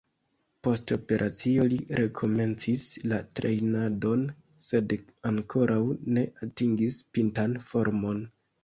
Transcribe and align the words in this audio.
Post 0.67 0.93
operacio 0.95 1.67
li 1.73 1.77
rekomencis 1.99 2.87
la 3.13 3.21
trejnadon 3.41 4.27
sed 4.65 4.99
ankoraŭ 5.35 5.81
ne 6.19 6.29
atingis 6.49 7.03
pintan 7.15 7.59
formon. 7.71 8.31